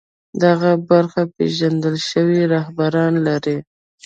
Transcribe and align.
دغه 0.43 0.71
برخه 0.89 1.21
پېژندل 1.35 1.95
شوي 2.09 2.41
رهبران 2.53 3.13
لري 3.27 3.57